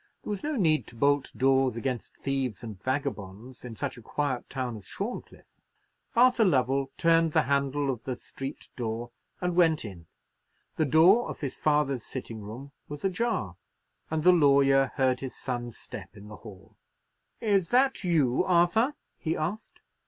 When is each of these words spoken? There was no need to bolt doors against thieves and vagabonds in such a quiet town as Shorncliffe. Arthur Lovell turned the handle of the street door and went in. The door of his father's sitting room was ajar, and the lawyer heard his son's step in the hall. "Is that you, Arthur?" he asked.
There 0.23 0.31
was 0.31 0.41
no 0.41 0.55
need 0.55 0.87
to 0.87 0.95
bolt 0.95 1.31
doors 1.37 1.75
against 1.75 2.17
thieves 2.17 2.63
and 2.63 2.81
vagabonds 2.81 3.63
in 3.63 3.75
such 3.75 3.97
a 3.97 4.01
quiet 4.01 4.49
town 4.49 4.75
as 4.77 4.83
Shorncliffe. 4.83 5.45
Arthur 6.15 6.43
Lovell 6.43 6.89
turned 6.97 7.33
the 7.33 7.43
handle 7.43 7.91
of 7.91 8.03
the 8.03 8.15
street 8.15 8.69
door 8.75 9.11
and 9.41 9.55
went 9.55 9.85
in. 9.85 10.07
The 10.75 10.85
door 10.85 11.29
of 11.29 11.41
his 11.41 11.59
father's 11.59 12.03
sitting 12.03 12.41
room 12.41 12.71
was 12.87 13.05
ajar, 13.05 13.57
and 14.09 14.23
the 14.23 14.33
lawyer 14.33 14.91
heard 14.95 15.19
his 15.19 15.35
son's 15.35 15.77
step 15.77 16.17
in 16.17 16.29
the 16.29 16.37
hall. 16.37 16.77
"Is 17.39 17.69
that 17.69 18.03
you, 18.03 18.43
Arthur?" 18.43 18.95
he 19.19 19.37
asked. 19.37 19.81